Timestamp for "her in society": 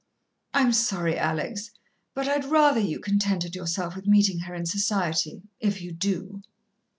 4.39-5.43